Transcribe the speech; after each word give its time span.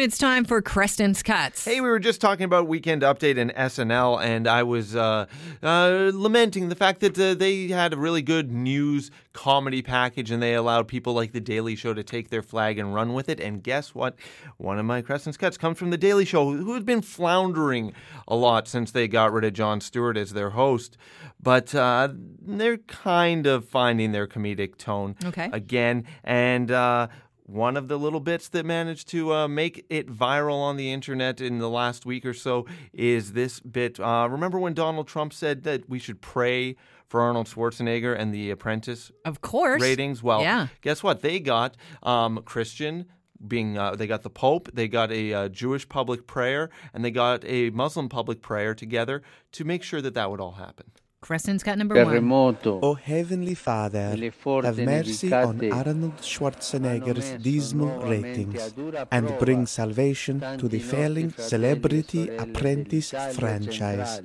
It's 0.00 0.16
time 0.18 0.44
for 0.44 0.60
Creston's 0.62 1.22
Cuts. 1.22 1.64
Hey, 1.64 1.80
we 1.80 1.88
were 1.88 1.98
just 1.98 2.20
talking 2.20 2.44
about 2.44 2.66
Weekend 2.66 3.02
Update 3.02 3.38
and 3.38 3.54
SNL, 3.54 4.22
and 4.22 4.48
I 4.48 4.62
was 4.62 4.96
uh, 4.96 5.26
uh, 5.62 6.10
lamenting 6.14 6.70
the 6.70 6.74
fact 6.74 7.00
that 7.00 7.18
uh, 7.18 7.34
they 7.34 7.68
had 7.68 7.92
a 7.92 7.96
really 7.96 8.22
good 8.22 8.50
news 8.50 9.10
comedy 9.32 9.82
package 9.82 10.30
and 10.30 10.42
they 10.42 10.54
allowed 10.54 10.88
people 10.88 11.12
like 11.12 11.32
The 11.32 11.40
Daily 11.40 11.76
Show 11.76 11.92
to 11.94 12.02
take 12.02 12.30
their 12.30 12.42
flag 12.42 12.78
and 12.78 12.94
run 12.94 13.12
with 13.12 13.28
it. 13.28 13.38
And 13.38 13.62
guess 13.62 13.94
what? 13.94 14.16
One 14.56 14.78
of 14.78 14.86
my 14.86 15.02
Creston's 15.02 15.36
Cuts 15.36 15.56
comes 15.58 15.78
from 15.78 15.90
The 15.90 15.98
Daily 15.98 16.24
Show, 16.24 16.50
who 16.52 16.74
had 16.74 16.84
been 16.86 17.02
floundering 17.02 17.92
a 18.26 18.34
lot 18.34 18.66
since 18.66 18.90
they 18.92 19.06
got 19.08 19.32
rid 19.32 19.44
of 19.44 19.52
Jon 19.52 19.80
Stewart 19.80 20.16
as 20.16 20.32
their 20.32 20.50
host. 20.50 20.96
But 21.40 21.74
uh, 21.74 22.08
they're 22.40 22.78
kind 22.78 23.46
of 23.46 23.68
finding 23.68 24.12
their 24.12 24.26
comedic 24.26 24.78
tone 24.78 25.16
Okay. 25.24 25.50
again. 25.52 26.04
And 26.24 26.70
uh, 26.70 27.08
one 27.52 27.76
of 27.76 27.88
the 27.88 27.98
little 27.98 28.20
bits 28.20 28.48
that 28.48 28.64
managed 28.64 29.08
to 29.08 29.32
uh, 29.34 29.48
make 29.48 29.84
it 29.90 30.08
viral 30.08 30.56
on 30.60 30.76
the 30.76 30.92
internet 30.92 31.40
in 31.40 31.58
the 31.58 31.68
last 31.68 32.06
week 32.06 32.24
or 32.24 32.34
so 32.34 32.66
is 32.92 33.32
this 33.34 33.60
bit. 33.60 34.00
Uh, 34.00 34.26
remember 34.30 34.58
when 34.58 34.74
Donald 34.74 35.06
Trump 35.06 35.32
said 35.32 35.62
that 35.64 35.88
we 35.88 35.98
should 35.98 36.20
pray 36.20 36.76
for 37.06 37.20
Arnold 37.20 37.46
Schwarzenegger 37.46 38.18
and 38.18 38.32
The 38.32 38.50
Apprentice 38.50 39.12
Of 39.24 39.42
course. 39.42 39.82
ratings? 39.82 40.22
Well, 40.22 40.40
Yeah. 40.40 40.68
guess 40.80 41.02
what? 41.02 41.20
They 41.20 41.40
got 41.40 41.76
um, 42.02 42.40
Christian. 42.44 43.06
Being, 43.44 43.76
uh, 43.76 43.96
they 43.96 44.06
got 44.06 44.22
the 44.22 44.30
Pope, 44.30 44.68
they 44.72 44.86
got 44.86 45.10
a 45.10 45.34
uh, 45.34 45.48
Jewish 45.48 45.88
public 45.88 46.28
prayer, 46.28 46.70
and 46.94 47.04
they 47.04 47.10
got 47.10 47.44
a 47.44 47.70
Muslim 47.70 48.08
public 48.08 48.40
prayer 48.40 48.72
together 48.72 49.20
to 49.50 49.64
make 49.64 49.82
sure 49.82 50.00
that 50.00 50.14
that 50.14 50.30
would 50.30 50.40
all 50.40 50.52
happen. 50.52 50.92
Creston's 51.22 51.62
Cut 51.62 51.78
number 51.78 51.94
one. 51.94 52.14
Terremoto. 52.14 52.80
O 52.82 52.94
Heavenly 52.94 53.54
Father, 53.54 54.16
have 54.62 54.78
mercy 54.78 55.32
on 55.32 55.72
Arnold 55.72 56.16
Schwarzenegger's 56.20 57.40
dismal 57.40 58.02
ratings 58.02 58.74
and 59.10 59.38
bring 59.38 59.66
salvation 59.66 60.40
to 60.58 60.68
the 60.68 60.80
failing 60.80 61.32
Celebrity 61.38 62.28
Apprentice 62.36 63.14
franchise. 63.34 64.20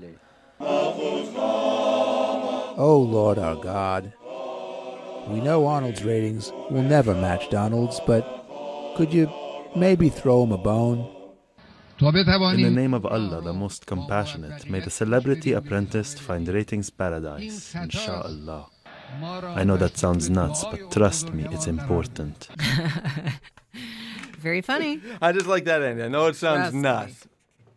Oh, 2.79 3.07
Lord 3.07 3.37
our 3.37 3.55
God. 3.55 4.11
We 5.29 5.39
know 5.41 5.67
Arnold's 5.67 6.03
ratings 6.03 6.51
will 6.71 6.81
never 6.81 7.13
match 7.13 7.49
Donald's, 7.51 8.01
but 8.07 8.23
could 8.95 9.13
you 9.13 9.31
maybe 9.75 10.09
throw 10.09 10.43
him 10.43 10.51
a 10.51 10.57
bone? 10.57 11.13
In 11.99 12.61
the 12.61 12.71
name 12.71 12.93
of 12.93 13.05
Allah, 13.07 13.41
the 13.41 13.53
most 13.53 13.87
compassionate, 13.87 14.69
may 14.69 14.79
the 14.79 14.91
celebrity 14.91 15.53
apprentice 15.53 16.13
find 16.13 16.47
ratings 16.47 16.91
paradise, 16.91 17.73
inshallah. 17.73 18.67
I 19.21 19.63
know 19.63 19.77
that 19.77 19.97
sounds 19.97 20.29
nuts, 20.29 20.63
but 20.63 20.91
trust 20.91 21.33
me, 21.33 21.47
it's 21.49 21.65
important. 21.65 22.49
Very 24.37 24.61
funny. 24.61 25.01
I 25.21 25.31
just 25.31 25.47
like 25.47 25.65
that 25.65 25.81
end. 25.81 26.03
I 26.03 26.07
know 26.07 26.27
it 26.27 26.35
sounds 26.35 26.69
trust 26.69 26.75
nuts. 26.75 27.25
Me. 27.25 27.31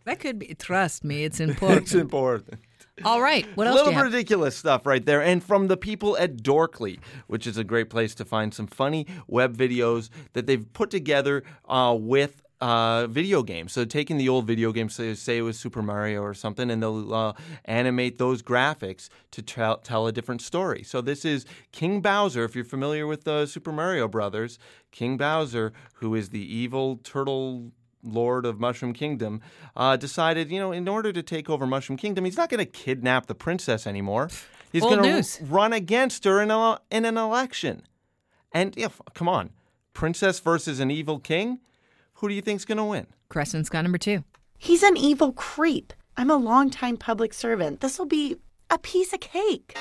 That 0.04 0.20
could 0.20 0.38
be. 0.38 0.54
Trust 0.54 1.02
me, 1.02 1.24
it's 1.24 1.40
important. 1.48 1.82
it's 1.82 1.94
important. 1.94 2.60
All 3.02 3.22
right. 3.22 3.46
What 3.54 3.66
else? 3.66 3.80
A 3.80 3.84
little 3.84 4.02
ridiculous 4.02 4.54
stuff 4.54 4.84
right 4.84 5.04
there. 5.04 5.22
And 5.22 5.42
from 5.42 5.68
the 5.68 5.78
people 5.78 6.18
at 6.18 6.42
Dorkly, 6.42 6.98
which 7.28 7.46
is 7.46 7.56
a 7.56 7.64
great 7.64 7.88
place 7.88 8.14
to 8.16 8.26
find 8.26 8.52
some 8.52 8.66
funny 8.66 9.06
web 9.26 9.56
videos 9.56 10.10
that 10.34 10.46
they've 10.46 10.70
put 10.74 10.90
together 10.90 11.42
uh, 11.66 11.96
with 11.98 12.42
uh, 12.60 13.06
video 13.06 13.42
games. 13.42 13.72
So 13.72 13.84
taking 13.84 14.16
the 14.16 14.28
old 14.28 14.46
video 14.46 14.72
games, 14.72 14.94
say, 14.94 15.14
say 15.14 15.38
it 15.38 15.42
was 15.42 15.58
Super 15.58 15.82
Mario 15.82 16.22
or 16.22 16.34
something, 16.34 16.70
and 16.70 16.82
they'll 16.82 17.14
uh, 17.14 17.32
animate 17.64 18.18
those 18.18 18.42
graphics 18.42 19.08
to 19.30 19.42
tell, 19.42 19.78
tell 19.78 20.06
a 20.06 20.12
different 20.12 20.42
story. 20.42 20.82
So 20.82 21.00
this 21.00 21.24
is 21.24 21.46
King 21.72 22.00
Bowser. 22.00 22.44
If 22.44 22.54
you're 22.54 22.64
familiar 22.64 23.06
with 23.06 23.24
the 23.24 23.46
Super 23.46 23.72
Mario 23.72 24.08
Brothers, 24.08 24.58
King 24.90 25.16
Bowser, 25.16 25.72
who 25.94 26.14
is 26.14 26.30
the 26.30 26.54
evil 26.54 27.00
turtle 27.02 27.72
lord 28.02 28.46
of 28.46 28.58
Mushroom 28.58 28.92
Kingdom, 28.92 29.40
uh, 29.76 29.96
decided, 29.96 30.50
you 30.50 30.58
know, 30.58 30.72
in 30.72 30.88
order 30.88 31.12
to 31.12 31.22
take 31.22 31.50
over 31.50 31.66
Mushroom 31.66 31.96
Kingdom, 31.96 32.24
he's 32.24 32.36
not 32.36 32.48
going 32.48 32.58
to 32.58 32.64
kidnap 32.64 33.26
the 33.26 33.34
princess 33.34 33.86
anymore. 33.86 34.28
He's 34.72 34.82
going 34.82 35.22
to 35.22 35.44
run 35.44 35.72
against 35.72 36.24
her 36.24 36.40
in, 36.40 36.50
a, 36.50 36.78
in 36.90 37.04
an 37.04 37.16
election. 37.16 37.82
And 38.52 38.74
yeah, 38.76 38.86
f- 38.86 39.00
come 39.14 39.28
on, 39.28 39.50
princess 39.92 40.40
versus 40.40 40.80
an 40.80 40.90
evil 40.90 41.18
king. 41.18 41.60
Who 42.20 42.28
do 42.28 42.34
you 42.34 42.42
think's 42.42 42.66
going 42.66 42.76
to 42.76 42.84
win? 42.84 43.06
Creston's 43.30 43.70
Cut 43.70 43.80
number 43.80 43.96
two. 43.96 44.24
He's 44.58 44.82
an 44.82 44.98
evil 44.98 45.32
creep. 45.32 45.94
I'm 46.18 46.28
a 46.30 46.36
longtime 46.36 46.98
public 46.98 47.32
servant. 47.32 47.80
This 47.80 47.98
will 47.98 48.04
be 48.04 48.36
a 48.68 48.76
piece 48.76 49.14
of 49.14 49.20
cake. 49.20 49.72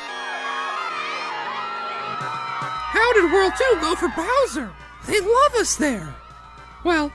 How 2.93 3.13
did 3.13 3.33
World 3.33 3.51
2 3.57 3.77
go 3.81 3.93
for 3.95 4.07
Bowser? 4.15 4.71
They 5.05 5.19
love 5.19 5.55
us 5.55 5.75
there. 5.75 6.15
Well, 6.85 7.11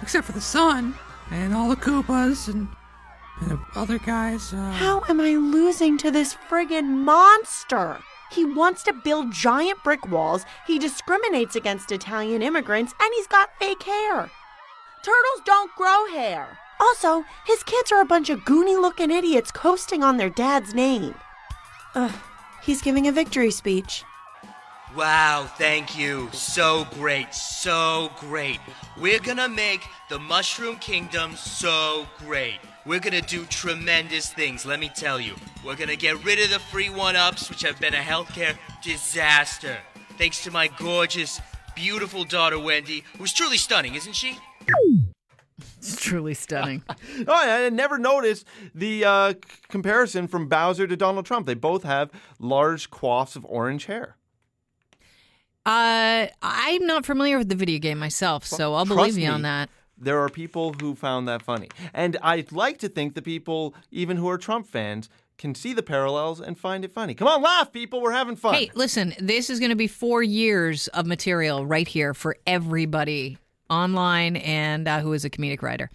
except 0.00 0.24
for 0.24 0.32
the 0.32 0.40
sun 0.40 0.94
and 1.30 1.52
all 1.52 1.68
the 1.68 1.76
Koopas 1.76 2.48
and, 2.48 2.66
and 3.42 3.50
the 3.50 3.60
other 3.74 3.98
guys. 3.98 4.54
Uh, 4.54 4.70
How 4.70 5.02
am 5.06 5.20
I 5.20 5.34
losing 5.34 5.98
to 5.98 6.10
this 6.10 6.34
friggin' 6.48 7.04
monster? 7.04 7.98
He 8.30 8.46
wants 8.46 8.82
to 8.84 8.94
build 8.94 9.32
giant 9.32 9.84
brick 9.84 10.10
walls, 10.10 10.46
he 10.66 10.78
discriminates 10.78 11.56
against 11.56 11.92
Italian 11.92 12.40
immigrants, 12.40 12.94
and 12.98 13.12
he's 13.14 13.26
got 13.26 13.50
fake 13.58 13.82
hair. 13.82 14.30
Turtles 15.02 15.42
don't 15.44 15.74
grow 15.74 16.06
hair. 16.12 16.58
Also, 16.78 17.24
his 17.44 17.64
kids 17.64 17.90
are 17.90 18.00
a 18.00 18.06
bunch 18.06 18.30
of 18.30 18.44
goony 18.44 18.80
looking 18.80 19.10
idiots 19.10 19.50
coasting 19.50 20.04
on 20.04 20.16
their 20.16 20.30
dad's 20.30 20.74
name. 20.74 21.16
Ugh, 21.96 22.14
he's 22.62 22.80
giving 22.80 23.08
a 23.08 23.12
victory 23.12 23.50
speech. 23.50 24.04
Wow, 24.96 25.50
thank 25.58 25.98
you. 25.98 26.28
So 26.32 26.86
great, 26.94 27.34
so 27.34 28.12
great. 28.20 28.60
We're 28.96 29.18
gonna 29.18 29.48
make 29.48 29.80
the 30.08 30.20
Mushroom 30.20 30.76
Kingdom 30.76 31.34
so 31.34 32.06
great. 32.18 32.60
We're 32.86 33.00
gonna 33.00 33.22
do 33.22 33.44
tremendous 33.46 34.32
things, 34.32 34.64
let 34.64 34.78
me 34.78 34.90
tell 34.94 35.18
you. 35.18 35.34
We're 35.64 35.76
gonna 35.76 35.96
get 35.96 36.24
rid 36.24 36.38
of 36.38 36.50
the 36.50 36.60
free 36.60 36.90
one 36.90 37.16
ups, 37.16 37.48
which 37.50 37.62
have 37.62 37.80
been 37.80 37.94
a 37.94 37.98
healthcare 37.98 38.56
disaster. 38.82 39.78
Thanks 40.16 40.44
to 40.44 40.52
my 40.52 40.68
gorgeous, 40.68 41.40
beautiful 41.74 42.22
daughter 42.22 42.58
Wendy, 42.58 43.02
who's 43.18 43.32
truly 43.32 43.56
stunning, 43.56 43.94
isn't 43.94 44.14
she? 44.14 44.38
It's 45.82 46.00
truly 46.00 46.34
stunning. 46.34 46.82
Oh, 47.26 47.32
I 47.32 47.66
I 47.66 47.68
never 47.70 47.98
noticed 47.98 48.46
the 48.74 49.04
uh, 49.04 49.32
c- 49.32 49.38
comparison 49.68 50.28
from 50.28 50.48
Bowser 50.48 50.86
to 50.86 50.96
Donald 50.96 51.26
Trump. 51.26 51.46
They 51.46 51.54
both 51.54 51.82
have 51.82 52.10
large 52.38 52.90
coifs 52.90 53.36
of 53.36 53.44
orange 53.46 53.86
hair. 53.86 54.16
uh, 55.66 56.26
I'm 56.42 56.86
not 56.86 57.06
familiar 57.06 57.38
with 57.38 57.48
the 57.48 57.54
video 57.54 57.78
game 57.78 57.98
myself, 57.98 58.44
so 58.44 58.74
I'll 58.74 58.86
Trust 58.86 58.96
believe 58.98 59.18
you 59.18 59.28
me, 59.28 59.34
on 59.34 59.42
that. 59.42 59.68
There 59.96 60.18
are 60.20 60.28
people 60.28 60.72
who 60.80 60.94
found 60.96 61.28
that 61.28 61.42
funny. 61.42 61.68
And 61.94 62.16
I'd 62.22 62.50
like 62.50 62.78
to 62.78 62.88
think 62.88 63.14
the 63.14 63.22
people, 63.22 63.74
even 63.92 64.16
who 64.16 64.28
are 64.28 64.38
Trump 64.38 64.66
fans, 64.66 65.08
can 65.38 65.54
see 65.54 65.72
the 65.72 65.82
parallels 65.82 66.40
and 66.40 66.58
find 66.58 66.84
it 66.84 66.92
funny. 66.92 67.14
Come 67.14 67.28
on, 67.28 67.40
laugh, 67.42 67.72
people. 67.72 68.00
We're 68.00 68.10
having 68.12 68.34
fun. 68.36 68.54
Hey, 68.54 68.70
listen, 68.74 69.14
this 69.20 69.48
is 69.50 69.60
going 69.60 69.70
to 69.70 69.76
be 69.76 69.86
four 69.86 70.22
years 70.22 70.88
of 70.88 71.06
material 71.06 71.64
right 71.66 71.86
here 71.86 72.14
for 72.14 72.36
everybody 72.46 73.38
online 73.72 74.36
and 74.36 74.86
uh, 74.86 75.00
who 75.00 75.12
is 75.12 75.24
a 75.24 75.30
comedic 75.30 75.62
writer. 75.62 75.90